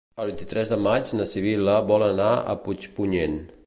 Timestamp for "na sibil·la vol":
1.19-2.09